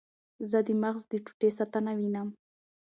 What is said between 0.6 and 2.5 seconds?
د مغز د ټوټې ساتنه وینم.